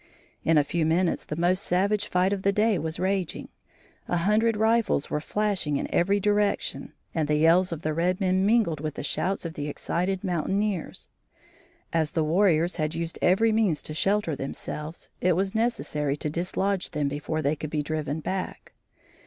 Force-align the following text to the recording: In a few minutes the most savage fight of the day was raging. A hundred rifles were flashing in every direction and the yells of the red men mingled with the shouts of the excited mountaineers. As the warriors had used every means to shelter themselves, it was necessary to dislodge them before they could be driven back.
In 0.43 0.57
a 0.57 0.63
few 0.63 0.83
minutes 0.83 1.23
the 1.25 1.35
most 1.35 1.61
savage 1.61 2.07
fight 2.07 2.33
of 2.33 2.41
the 2.41 2.51
day 2.51 2.79
was 2.79 2.99
raging. 2.99 3.49
A 4.07 4.17
hundred 4.17 4.57
rifles 4.57 5.11
were 5.11 5.21
flashing 5.21 5.77
in 5.77 5.87
every 5.93 6.19
direction 6.19 6.93
and 7.13 7.27
the 7.27 7.35
yells 7.35 7.71
of 7.71 7.83
the 7.83 7.93
red 7.93 8.19
men 8.19 8.43
mingled 8.43 8.79
with 8.79 8.95
the 8.95 9.03
shouts 9.03 9.45
of 9.45 9.53
the 9.53 9.67
excited 9.67 10.23
mountaineers. 10.23 11.11
As 11.93 12.09
the 12.09 12.23
warriors 12.23 12.77
had 12.77 12.95
used 12.95 13.19
every 13.21 13.51
means 13.51 13.83
to 13.83 13.93
shelter 13.93 14.35
themselves, 14.35 15.09
it 15.19 15.33
was 15.33 15.53
necessary 15.53 16.17
to 16.17 16.31
dislodge 16.31 16.89
them 16.89 17.07
before 17.07 17.43
they 17.43 17.55
could 17.55 17.69
be 17.69 17.83
driven 17.83 18.21
back. 18.21 18.73